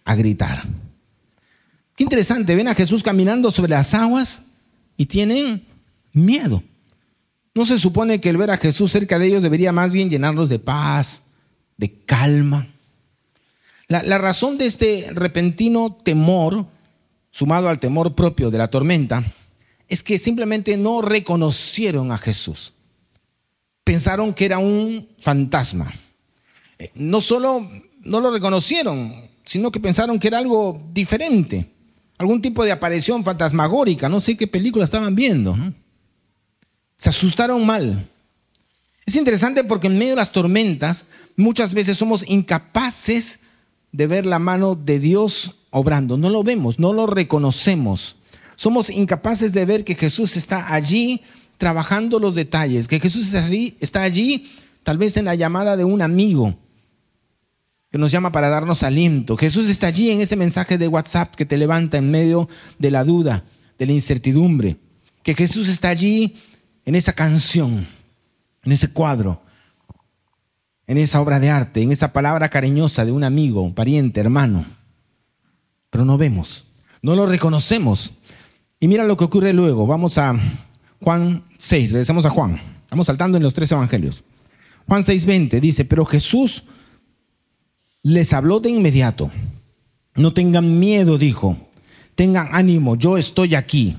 [0.03, 0.63] a gritar.
[1.95, 4.43] Qué interesante, ven a Jesús caminando sobre las aguas
[4.97, 5.65] y tienen
[6.11, 6.63] miedo.
[7.53, 10.49] ¿No se supone que el ver a Jesús cerca de ellos debería más bien llenarlos
[10.49, 11.23] de paz,
[11.77, 12.67] de calma?
[13.87, 16.65] La, razón de este repentino temor
[17.31, 19.23] sumado al temor propio de la tormenta,
[19.87, 22.73] es que simplemente no reconocieron a Jesús.
[23.83, 25.93] Pensaron que era un fantasma.
[26.79, 27.69] Eh, no solo
[28.05, 29.13] no lo reconocieron,
[29.45, 31.69] sino que pensaron que era algo diferente,
[32.17, 35.55] algún tipo de aparición fantasmagórica, no sé qué película estaban viendo.
[36.97, 38.09] Se asustaron mal.
[39.05, 43.39] Es interesante porque en medio de las tormentas muchas veces somos incapaces
[43.91, 46.17] de ver la mano de Dios obrando.
[46.17, 48.15] No lo vemos, no lo reconocemos.
[48.55, 51.21] Somos incapaces de ver que Jesús está allí
[51.57, 54.49] trabajando los detalles, que Jesús está allí, está allí
[54.83, 56.57] tal vez en la llamada de un amigo
[57.91, 59.37] que nos llama para darnos aliento.
[59.37, 63.05] Jesús está allí en ese mensaje de WhatsApp que te levanta en medio de la
[63.05, 63.45] duda,
[63.79, 64.77] de la incertidumbre.
[65.23, 66.35] Que Jesús está allí
[66.85, 67.87] en esa canción,
[68.63, 69.41] en ese cuadro,
[70.87, 74.65] en esa obra de arte, en esa palabra cariñosa de un amigo, pariente, hermano.
[75.89, 76.65] Pero no vemos,
[77.01, 78.11] no lo reconocemos.
[78.79, 79.87] Y mira lo que ocurre luego.
[79.87, 80.35] Vamos a
[81.01, 82.59] Juan 6, regresamos a Juan.
[82.83, 84.23] Estamos saltando en los tres evangelios.
[84.87, 86.63] Juan 6:20 dice, pero Jesús
[88.03, 89.31] les habló de inmediato.
[90.15, 91.57] No tengan miedo, dijo.
[92.15, 93.95] Tengan ánimo, yo estoy aquí.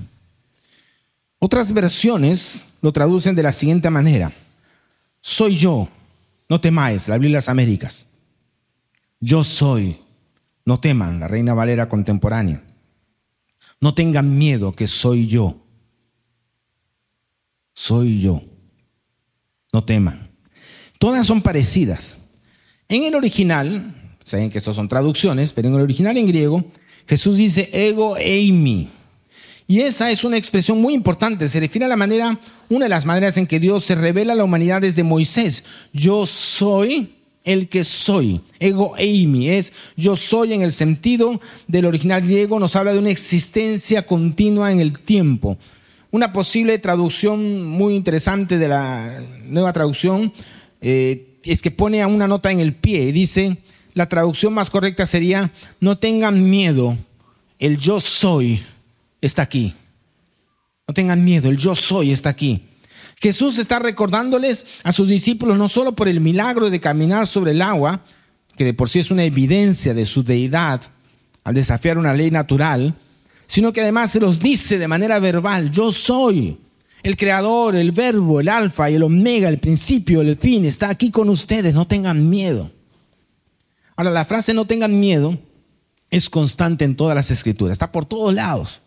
[1.39, 4.31] Otras versiones lo traducen de la siguiente manera.
[5.21, 5.87] Soy yo,
[6.49, 8.07] no temáis, la Biblia de las Américas.
[9.19, 9.99] Yo soy,
[10.65, 12.63] no teman, la Reina Valera contemporánea.
[13.79, 15.57] No tengan miedo que soy yo.
[17.73, 18.41] Soy yo.
[19.71, 20.31] No teman.
[20.99, 22.17] Todas son parecidas.
[22.89, 26.65] En el original, saben que estas son traducciones, pero en el original en griego,
[27.07, 28.89] Jesús dice ego eimi.
[29.67, 33.05] Y esa es una expresión muy importante, se refiere a la manera, una de las
[33.05, 35.65] maneras en que Dios se revela a la humanidad desde Moisés.
[35.91, 37.16] Yo soy
[37.47, 38.41] el que soy.
[38.59, 43.09] Ego eimi es yo soy en el sentido del original griego, nos habla de una
[43.09, 45.57] existencia continua en el tiempo.
[46.11, 50.33] Una posible traducción muy interesante de la nueva traducción
[50.81, 53.57] eh, es que pone a una nota en el pie y dice,
[53.93, 56.97] la traducción más correcta sería, no tengan miedo,
[57.59, 58.61] el yo soy
[59.21, 59.73] está aquí.
[60.85, 62.61] No tengan miedo, el yo soy está aquí.
[63.19, 67.61] Jesús está recordándoles a sus discípulos no solo por el milagro de caminar sobre el
[67.61, 68.01] agua,
[68.55, 70.81] que de por sí es una evidencia de su deidad
[71.43, 72.93] al desafiar una ley natural,
[73.47, 76.59] sino que además se los dice de manera verbal, yo soy
[77.03, 81.09] el creador, el verbo, el alfa y el omega, el principio, el fin, está aquí
[81.09, 82.71] con ustedes, no tengan miedo.
[83.95, 85.39] Ahora, la frase no tengan miedo
[86.09, 88.81] es constante en todas las escrituras, está por todos lados.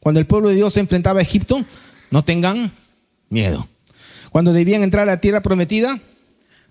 [0.00, 1.64] Cuando el pueblo de Dios se enfrentaba a Egipto,
[2.10, 2.72] no tengan
[3.30, 3.66] miedo.
[4.30, 5.98] Cuando debían entrar a la tierra prometida,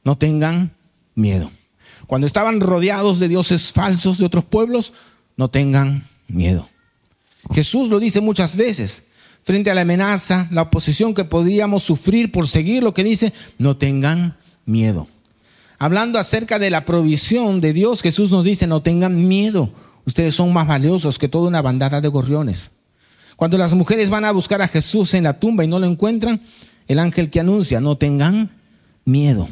[0.04, 0.72] no tengan
[1.16, 1.52] miedo.
[2.06, 4.94] Cuando estaban rodeados de dioses falsos de otros pueblos,
[5.36, 6.70] no tengan miedo.
[7.52, 9.04] Jesús lo dice muchas veces
[9.44, 13.78] frente a la amenaza, la oposición que podríamos sufrir por seguir lo que dice, no
[13.78, 15.08] tengan miedo.
[15.80, 19.72] Hablando acerca de la provisión de Dios, Jesús nos dice, no tengan miedo.
[20.06, 22.72] Ustedes son más valiosos que toda una bandada de gorriones.
[23.40, 26.42] Cuando las mujeres van a buscar a Jesús en la tumba y no lo encuentran,
[26.90, 28.50] el ángel que anuncia, no tengan
[29.06, 29.48] miedo.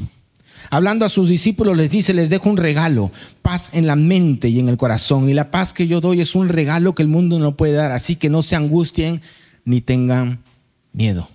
[0.69, 4.60] Hablando a sus discípulos les dice, les dejo un regalo, paz en la mente y
[4.60, 5.30] en el corazón.
[5.30, 7.93] Y la paz que yo doy es un regalo que el mundo no puede dar,
[7.93, 9.21] así que no se angustien
[9.63, 10.43] ni tengan
[10.91, 11.30] miedo.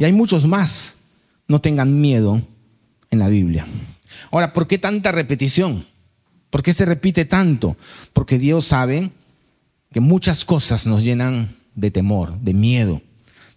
[0.00, 0.96] Y hay muchos más,
[1.46, 2.42] no tengan miedo
[3.12, 3.68] en la Biblia.
[4.32, 5.86] Ahora, ¿por qué tanta repetición?
[6.50, 7.76] ¿Por qué se repite tanto?
[8.12, 9.12] Porque Dios sabe
[9.92, 13.02] que muchas cosas nos llenan de temor, de miedo.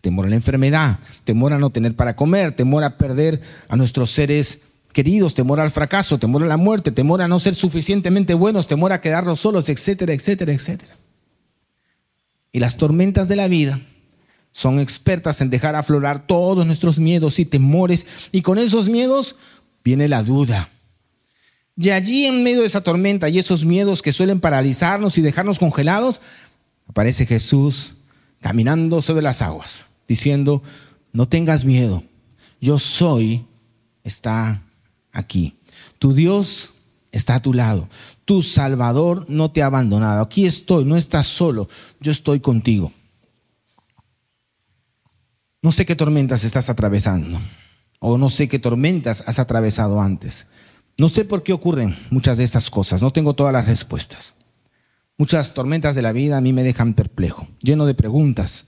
[0.01, 4.11] Temor a la enfermedad, temor a no tener para comer, temor a perder a nuestros
[4.11, 4.59] seres
[4.91, 8.91] queridos, temor al fracaso, temor a la muerte, temor a no ser suficientemente buenos, temor
[8.91, 10.97] a quedarnos solos, etcétera, etcétera, etcétera.
[12.51, 13.79] Y las tormentas de la vida
[14.51, 19.35] son expertas en dejar aflorar todos nuestros miedos y temores, y con esos miedos
[19.83, 20.69] viene la duda,
[21.75, 25.59] y allí en medio de esa tormenta y esos miedos que suelen paralizarnos y dejarnos
[25.59, 26.21] congelados,
[26.87, 27.95] aparece Jesús
[28.39, 30.61] caminando sobre las aguas, diciendo,
[31.11, 32.03] no tengas miedo,
[32.61, 33.45] yo soy,
[34.03, 34.61] está
[35.11, 35.55] aquí.
[35.97, 36.73] Tu Dios
[37.11, 37.87] está a tu lado,
[38.25, 42.91] tu Salvador no te ha abandonado, aquí estoy, no estás solo, yo estoy contigo.
[45.61, 47.39] No sé qué tormentas estás atravesando,
[47.99, 50.47] o no sé qué tormentas has atravesado antes.
[50.97, 54.35] No sé por qué ocurren muchas de estas cosas, no tengo todas las respuestas.
[55.17, 58.67] Muchas tormentas de la vida a mí me dejan perplejo, lleno de preguntas.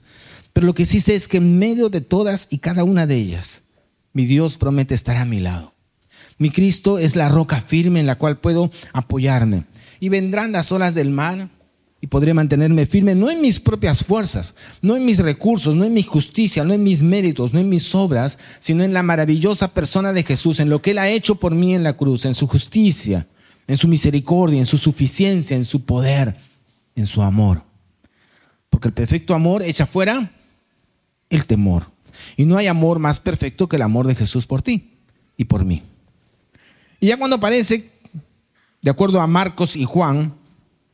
[0.52, 3.16] Pero lo que sí sé es que en medio de todas y cada una de
[3.16, 3.62] ellas,
[4.12, 5.74] mi Dios promete estar a mi lado.
[6.38, 9.66] Mi Cristo es la roca firme en la cual puedo apoyarme.
[10.00, 11.48] Y vendrán las olas del mar,
[12.00, 15.94] y podré mantenerme firme no en mis propias fuerzas, no en mis recursos, no en
[15.94, 20.12] mi justicia, no en mis méritos, no en mis obras, sino en la maravillosa persona
[20.12, 22.46] de Jesús, en lo que Él ha hecho por mí en la cruz, en su
[22.46, 23.26] justicia,
[23.66, 26.36] en su misericordia, en su suficiencia, en su poder,
[26.94, 27.62] en su amor.
[28.68, 30.30] Porque el perfecto amor echa fuera
[31.30, 31.86] el temor.
[32.36, 34.90] Y no hay amor más perfecto que el amor de Jesús por ti
[35.36, 35.82] y por mí.
[37.00, 37.90] Y ya cuando parece,
[38.82, 40.34] de acuerdo a Marcos y Juan,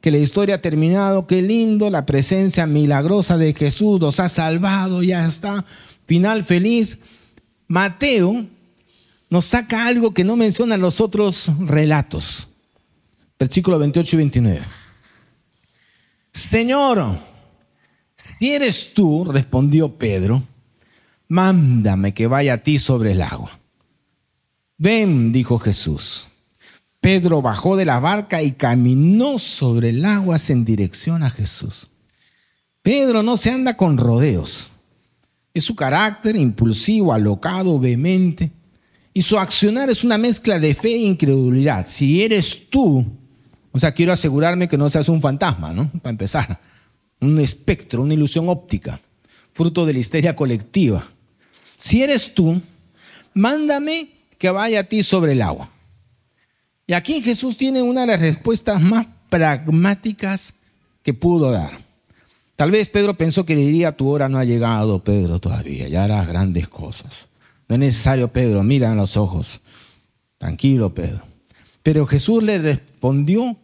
[0.02, 5.02] que la historia ha terminado, qué lindo, la presencia milagrosa de Jesús los ha salvado,
[5.02, 5.64] ya está,
[6.06, 6.98] final feliz.
[7.68, 8.44] Mateo
[9.30, 12.50] nos saca algo que no menciona los otros relatos.
[13.38, 14.62] Versículo 28 y 29.
[16.32, 17.18] Señor,
[18.16, 20.42] si eres tú, respondió Pedro,
[21.28, 23.50] mándame que vaya a ti sobre el agua.
[24.78, 26.26] Ven, dijo Jesús.
[27.02, 31.88] Pedro bajó de la barca y caminó sobre el agua en dirección a Jesús.
[32.80, 34.70] Pedro no se anda con rodeos.
[35.52, 38.52] Es su carácter impulsivo, alocado, vehemente.
[39.12, 41.88] Y su accionar es una mezcla de fe e incredulidad.
[41.88, 43.04] Si eres tú,
[43.72, 45.90] o sea, quiero asegurarme que no seas un fantasma, ¿no?
[46.02, 46.60] Para empezar.
[47.20, 49.00] Un espectro, una ilusión óptica,
[49.52, 51.04] fruto de la histeria colectiva.
[51.76, 52.62] Si eres tú,
[53.34, 55.71] mándame que vaya a ti sobre el agua.
[56.86, 60.54] Y aquí Jesús tiene una de las respuestas más pragmáticas
[61.02, 61.78] que pudo dar.
[62.56, 66.04] Tal vez Pedro pensó que le diría, tu hora no ha llegado, Pedro, todavía, ya
[66.04, 67.28] harás grandes cosas.
[67.68, 69.60] No es necesario, Pedro, mira en los ojos.
[70.38, 71.22] Tranquilo, Pedro.
[71.82, 73.56] Pero Jesús le respondió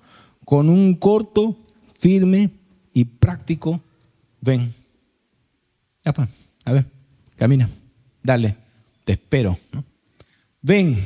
[0.44, 1.56] con un corto,
[1.98, 2.50] firme
[2.92, 3.80] y práctico,
[4.40, 4.72] ven.
[6.04, 6.28] Ya pues,
[6.64, 6.86] a ver,
[7.36, 7.68] camina,
[8.22, 8.56] dale,
[9.04, 9.58] te espero.
[10.62, 11.04] Ven.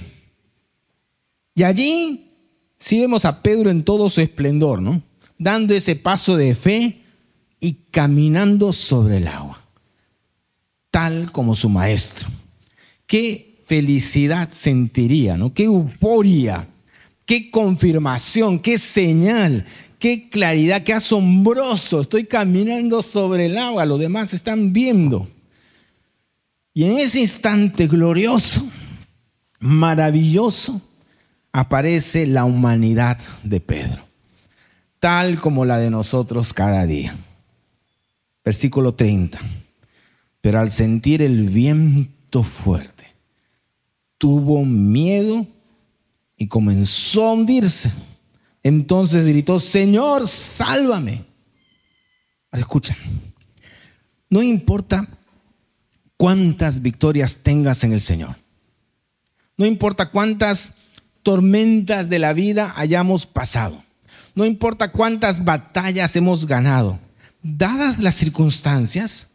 [1.54, 2.30] Y allí
[2.78, 5.02] sí vemos a Pedro en todo su esplendor, ¿no?
[5.38, 7.02] Dando ese paso de fe
[7.60, 9.60] y caminando sobre el agua,
[10.90, 12.28] tal como su maestro.
[13.06, 15.52] Qué felicidad sentiría, ¿no?
[15.52, 16.68] Qué euforia
[17.26, 19.64] qué confirmación, qué señal,
[19.98, 22.00] qué claridad, qué asombroso.
[22.02, 25.28] Estoy caminando sobre el agua, los demás están viendo.
[26.74, 28.66] Y en ese instante glorioso,
[29.60, 30.80] maravilloso,
[31.52, 34.02] aparece la humanidad de Pedro,
[34.98, 37.14] tal como la de nosotros cada día.
[38.44, 39.38] Versículo 30.
[40.40, 43.06] Pero al sentir el viento fuerte,
[44.18, 45.46] tuvo miedo
[46.36, 47.92] y comenzó a hundirse.
[48.62, 51.24] Entonces gritó, Señor, sálvame.
[52.52, 52.96] escucha,
[54.28, 55.06] no importa
[56.16, 58.36] cuántas victorias tengas en el Señor.
[59.56, 60.72] No importa cuántas
[61.22, 63.82] tormentas de la vida hayamos pasado.
[64.34, 66.98] No importa cuántas batallas hemos ganado.
[67.42, 69.28] Dadas las circunstancias,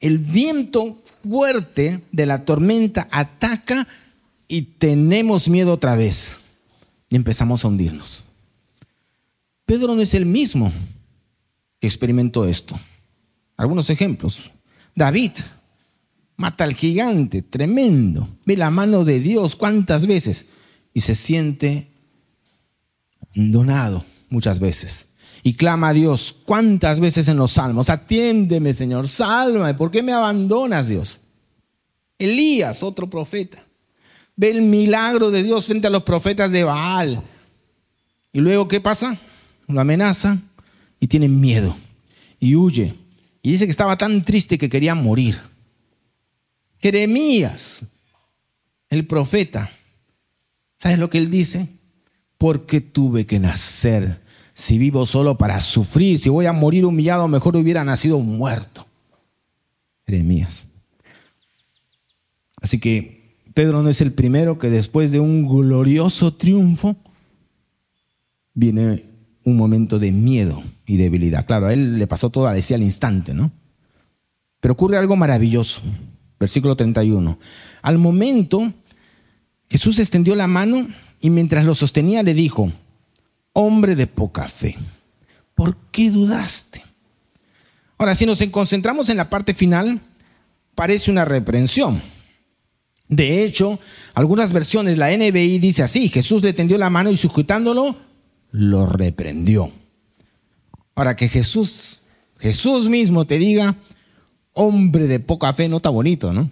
[0.00, 3.86] el viento fuerte de la tormenta ataca
[4.48, 6.38] y tenemos miedo otra vez
[7.08, 8.24] y empezamos a hundirnos.
[9.64, 10.72] Pedro no es el mismo
[11.78, 12.78] que experimentó esto.
[13.56, 14.50] Algunos ejemplos.
[14.94, 15.32] David
[16.36, 18.28] mata al gigante, tremendo.
[18.44, 20.46] Ve la mano de Dios cuántas veces
[20.94, 21.90] y se siente
[23.20, 25.08] abandonado muchas veces.
[25.42, 30.12] Y clama a Dios cuántas veces en los salmos, atiéndeme Señor, sálvame, ¿por qué me
[30.12, 31.20] abandonas Dios?
[32.18, 33.64] Elías, otro profeta
[34.36, 37.22] ve el milagro de Dios frente a los profetas de Baal.
[38.32, 39.18] Y luego, ¿qué pasa?
[39.68, 40.38] Lo amenaza
[40.98, 41.76] y tiene miedo
[42.40, 42.94] y huye.
[43.42, 45.38] Y dice que estaba tan triste que quería morir.
[46.80, 47.84] Jeremías,
[48.88, 49.70] el profeta,
[50.82, 51.68] ¿sabes lo que él dice?
[52.38, 54.20] Porque tuve que nacer.
[54.52, 58.84] Si vivo solo para sufrir, si voy a morir humillado, mejor hubiera nacido muerto.
[60.04, 60.66] Jeremías.
[62.60, 66.96] Así que Pedro no es el primero que después de un glorioso triunfo
[68.52, 69.04] viene
[69.44, 71.46] un momento de miedo y debilidad.
[71.46, 73.52] Claro, a él le pasó todo decía al instante, ¿no?
[74.58, 75.80] Pero ocurre algo maravilloso.
[76.40, 77.38] Versículo 31.
[77.82, 78.72] Al momento,
[79.72, 80.86] Jesús extendió la mano
[81.18, 82.70] y mientras lo sostenía le dijo,
[83.54, 84.76] hombre de poca fe,
[85.54, 86.82] ¿por qué dudaste?
[87.96, 89.98] Ahora, si nos concentramos en la parte final,
[90.74, 92.02] parece una reprensión.
[93.08, 93.80] De hecho,
[94.12, 97.96] algunas versiones, la NBI dice así, Jesús le tendió la mano y sujetándolo,
[98.50, 99.72] lo reprendió.
[100.92, 102.00] Para que Jesús,
[102.38, 103.76] Jesús mismo te diga,
[104.52, 106.50] hombre de poca fe, no está bonito, ¿no?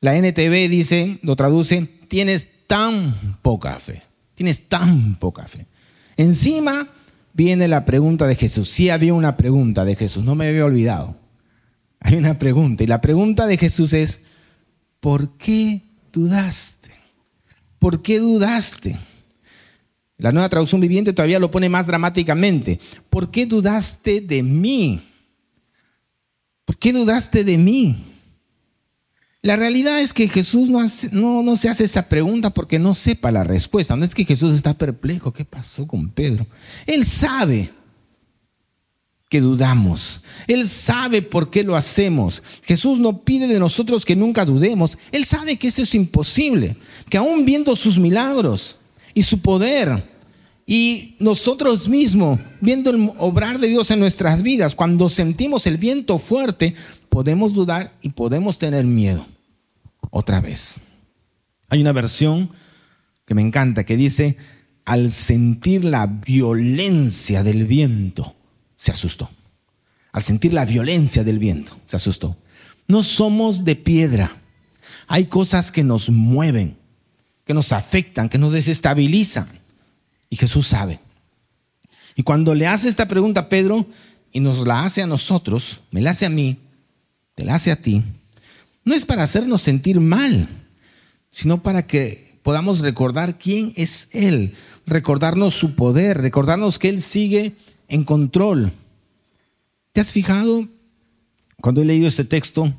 [0.00, 4.02] La NTV dice, lo traduce, tienes tan poca fe,
[4.34, 5.66] tienes tan poca fe.
[6.16, 6.88] Encima
[7.32, 8.68] viene la pregunta de Jesús.
[8.68, 11.16] Sí había una pregunta de Jesús, no me había olvidado.
[12.00, 14.20] Hay una pregunta y la pregunta de Jesús es,
[15.00, 15.82] ¿por qué
[16.12, 16.90] dudaste?
[17.78, 18.96] ¿Por qué dudaste?
[20.16, 22.78] La nueva traducción viviente todavía lo pone más dramáticamente.
[23.08, 25.00] ¿Por qué dudaste de mí?
[26.64, 27.96] ¿Por qué dudaste de mí?
[29.40, 30.80] La realidad es que Jesús no,
[31.12, 33.94] no, no, se hace esa pregunta porque no sepa la respuesta.
[33.94, 35.32] No es que Jesús está perplejo.
[35.32, 36.46] ¿Qué pasó con Pedro?
[36.86, 37.70] Él sabe
[39.28, 40.22] que dudamos.
[40.48, 42.42] Él sabe por qué lo hacemos.
[42.64, 44.98] Jesús no pide de nosotros que nunca dudemos.
[45.12, 46.76] Él sabe que eso es imposible.
[47.08, 48.76] Que aún viendo sus milagros
[49.14, 50.18] y su poder
[50.66, 56.18] y nosotros mismos viendo el obrar de Dios en nuestras vidas, cuando sentimos el viento
[56.18, 56.74] fuerte,
[57.18, 59.26] podemos dudar y podemos tener miedo.
[60.10, 60.76] Otra vez.
[61.68, 62.48] Hay una versión
[63.26, 64.36] que me encanta que dice,
[64.84, 68.36] al sentir la violencia del viento,
[68.76, 69.28] se asustó.
[70.12, 72.36] Al sentir la violencia del viento, se asustó.
[72.86, 74.30] No somos de piedra.
[75.08, 76.76] Hay cosas que nos mueven,
[77.44, 79.48] que nos afectan, que nos desestabilizan.
[80.30, 81.00] Y Jesús sabe.
[82.14, 83.88] Y cuando le hace esta pregunta a Pedro
[84.32, 86.58] y nos la hace a nosotros, me la hace a mí,
[87.38, 88.02] te la hace a ti,
[88.84, 90.48] no es para hacernos sentir mal,
[91.30, 94.54] sino para que podamos recordar quién es Él,
[94.86, 97.54] recordarnos su poder, recordarnos que Él sigue
[97.86, 98.72] en control.
[99.92, 100.66] ¿Te has fijado
[101.60, 102.72] cuando he leído este texto?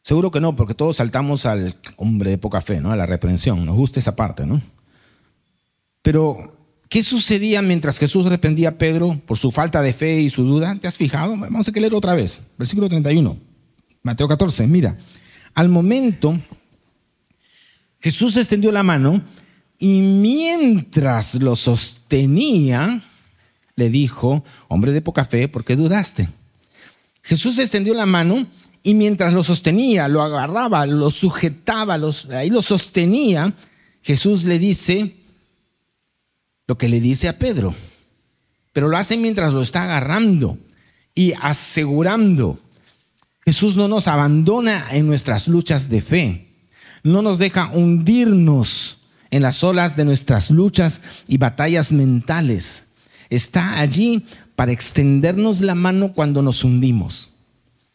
[0.00, 2.92] Seguro que no, porque todos saltamos al hombre de poca fe, ¿no?
[2.92, 3.66] A la reprensión.
[3.66, 4.62] Nos gusta esa parte, ¿no?
[6.00, 6.56] Pero,
[6.88, 10.74] ¿qué sucedía mientras Jesús reprendía a Pedro por su falta de fe y su duda?
[10.80, 11.36] ¿Te has fijado?
[11.36, 12.40] Vamos a leer otra vez.
[12.56, 13.49] Versículo 31.
[14.02, 14.66] Mateo 14.
[14.66, 14.96] Mira,
[15.54, 16.38] al momento
[18.00, 19.22] Jesús extendió la mano
[19.78, 23.02] y mientras lo sostenía,
[23.76, 26.28] le dijo, hombre de poca fe, ¿por qué dudaste?
[27.22, 28.46] Jesús extendió la mano
[28.82, 31.98] y mientras lo sostenía, lo agarraba, lo sujetaba,
[32.30, 33.54] ahí lo sostenía,
[34.02, 35.16] Jesús le dice,
[36.66, 37.74] lo que le dice a Pedro.
[38.72, 40.58] Pero lo hace mientras lo está agarrando
[41.14, 42.58] y asegurando.
[43.44, 46.48] Jesús no nos abandona en nuestras luchas de fe.
[47.02, 48.98] No nos deja hundirnos
[49.30, 52.86] en las olas de nuestras luchas y batallas mentales.
[53.30, 54.24] Está allí
[54.56, 57.30] para extendernos la mano cuando nos hundimos.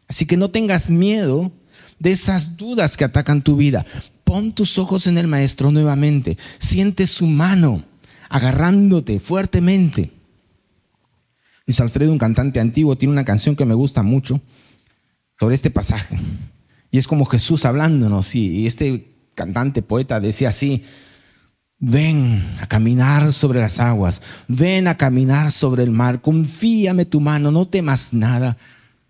[0.07, 1.51] Así que no tengas miedo
[1.99, 3.85] de esas dudas que atacan tu vida.
[4.23, 6.37] Pon tus ojos en el Maestro nuevamente.
[6.57, 7.83] Siente su mano
[8.29, 10.11] agarrándote fuertemente.
[11.67, 14.41] Luis Alfredo, un cantante antiguo, tiene una canción que me gusta mucho
[15.37, 16.17] sobre este pasaje.
[16.91, 18.35] Y es como Jesús hablándonos.
[18.35, 20.83] Y este cantante, poeta, decía así,
[21.77, 27.51] ven a caminar sobre las aguas, ven a caminar sobre el mar, confíame tu mano,
[27.51, 28.57] no temas nada,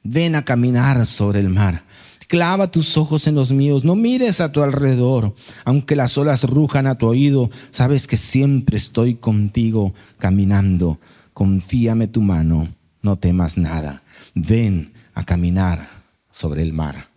[0.04, 1.84] ven a caminar sobre el mar.
[2.28, 5.36] Clava tus ojos en los míos, no mires a tu alrededor.
[5.64, 11.00] Aunque las olas rujan a tu oído, sabes que siempre estoy contigo caminando.
[11.34, 12.68] Confíame tu mano,
[13.04, 14.02] no temas nada.
[14.34, 15.95] Ven a caminar
[16.36, 17.08] sobre el mar.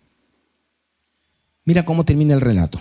[1.65, 2.79] Mira cómo termina el relato.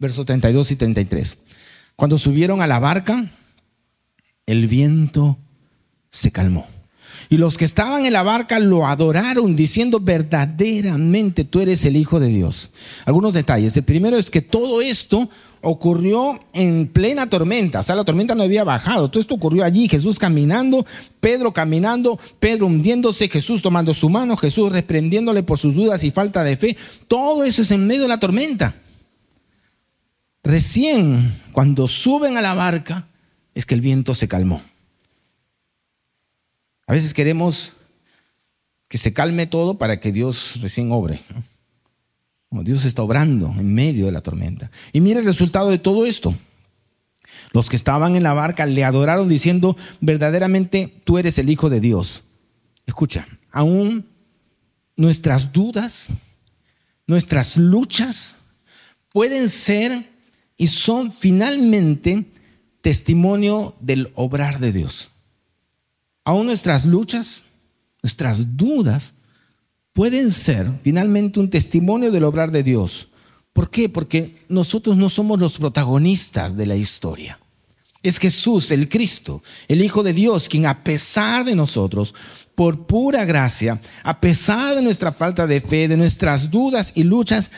[0.00, 1.38] Versos 32 y 33.
[1.94, 3.30] Cuando subieron a la barca,
[4.46, 5.38] el viento
[6.10, 6.66] se calmó.
[7.28, 12.20] Y los que estaban en la barca lo adoraron diciendo verdaderamente tú eres el Hijo
[12.20, 12.70] de Dios.
[13.04, 13.76] Algunos detalles.
[13.76, 15.28] El primero es que todo esto
[15.62, 19.88] ocurrió en plena tormenta, o sea, la tormenta no había bajado, todo esto ocurrió allí,
[19.88, 20.84] Jesús caminando,
[21.20, 26.42] Pedro caminando, Pedro hundiéndose, Jesús tomando su mano, Jesús reprendiéndole por sus dudas y falta
[26.42, 28.74] de fe, todo eso es en medio de la tormenta.
[30.42, 33.06] Recién cuando suben a la barca
[33.54, 34.60] es que el viento se calmó.
[36.86, 37.72] A veces queremos
[38.88, 41.20] que se calme todo para que Dios recién obre.
[42.62, 44.70] Dios está obrando en medio de la tormenta.
[44.92, 46.34] Y mire el resultado de todo esto.
[47.52, 51.80] Los que estaban en la barca le adoraron diciendo, verdaderamente tú eres el Hijo de
[51.80, 52.24] Dios.
[52.86, 54.06] Escucha, aún
[54.96, 56.08] nuestras dudas,
[57.06, 58.36] nuestras luchas
[59.10, 60.10] pueden ser
[60.56, 62.26] y son finalmente
[62.80, 65.10] testimonio del obrar de Dios.
[66.24, 67.44] Aún nuestras luchas,
[68.02, 69.14] nuestras dudas,
[69.92, 73.08] pueden ser finalmente un testimonio del obrar de Dios.
[73.52, 73.88] ¿Por qué?
[73.88, 77.38] Porque nosotros no somos los protagonistas de la historia.
[78.02, 82.14] Es Jesús, el Cristo, el Hijo de Dios, quien a pesar de nosotros,
[82.54, 87.50] por pura gracia, a pesar de nuestra falta de fe, de nuestras dudas y luchas,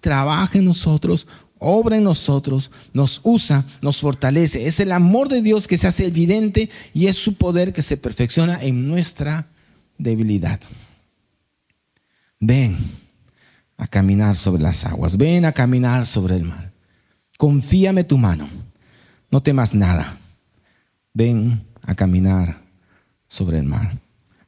[0.00, 1.26] trabaja en nosotros
[1.60, 4.66] obra en nosotros, nos usa, nos fortalece.
[4.66, 7.96] Es el amor de Dios que se hace evidente y es su poder que se
[7.96, 9.46] perfecciona en nuestra
[9.96, 10.60] debilidad.
[12.40, 12.76] Ven
[13.76, 16.72] a caminar sobre las aguas, ven a caminar sobre el mar.
[17.38, 18.48] Confíame tu mano,
[19.30, 20.16] no temas nada.
[21.12, 22.60] Ven a caminar
[23.28, 23.92] sobre el mar.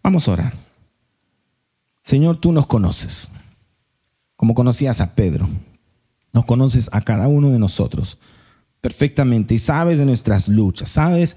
[0.02, 0.54] Vamos a orar.
[2.02, 3.30] Señor, tú nos conoces,
[4.36, 5.48] como conocías a Pedro.
[6.32, 8.18] Nos conoces a cada uno de nosotros
[8.82, 11.36] perfectamente y sabes de nuestras luchas, sabes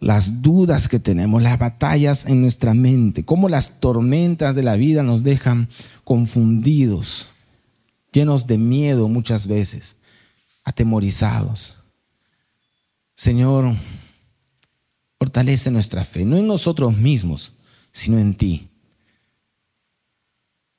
[0.00, 5.02] las dudas que tenemos, las batallas en nuestra mente, cómo las tormentas de la vida
[5.02, 5.68] nos dejan
[6.04, 7.26] confundidos,
[8.12, 9.96] llenos de miedo muchas veces,
[10.62, 11.78] atemorizados.
[13.14, 13.74] Señor,
[15.18, 17.52] fortalece nuestra fe, no en nosotros mismos,
[17.90, 18.68] sino en ti.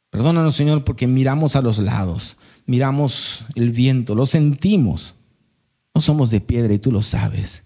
[0.09, 2.37] Perdónanos, Señor, porque miramos a los lados,
[2.69, 5.15] miramos el viento, lo sentimos.
[5.95, 7.63] No somos de piedra y tú lo sabes.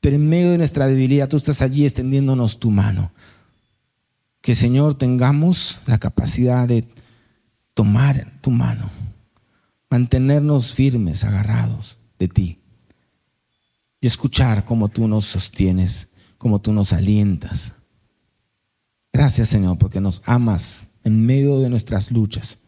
[0.00, 3.10] Pero en medio de nuestra debilidad tú estás allí extendiéndonos tu mano.
[4.40, 6.86] Que Señor tengamos la capacidad de
[7.74, 8.90] tomar tu mano,
[9.90, 12.58] mantenernos firmes, agarrados de ti
[14.00, 17.74] y escuchar cómo tú nos sostienes, cómo tú nos alientas.
[19.12, 22.58] Gracias Señor porque nos amas en medio de nuestras luchas,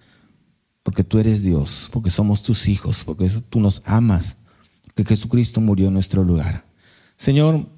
[0.90, 4.38] porque tú eres Dios, porque somos tus hijos, porque tú nos amas,
[4.96, 6.64] que Jesucristo murió en nuestro lugar.
[7.16, 7.68] Señor,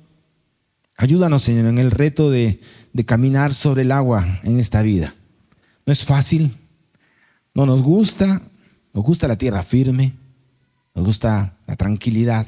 [0.96, 2.62] ayúdanos, Señor, en el reto de,
[2.94, 5.14] de caminar sobre el agua en esta vida.
[5.84, 6.56] No es fácil,
[7.52, 8.40] no nos gusta,
[8.94, 10.14] nos gusta la tierra firme,
[10.94, 12.46] nos gusta la tranquilidad,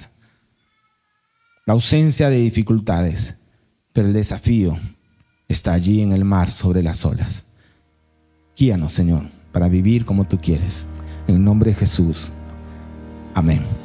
[1.66, 3.36] la ausencia de dificultades,
[3.92, 4.78] pero el desafío
[5.46, 7.44] está allí en el mar sobre las olas.
[8.56, 10.86] Guíanos, Señor, para vivir como tú quieres.
[11.28, 12.32] En el nombre de Jesús.
[13.34, 13.83] Amén.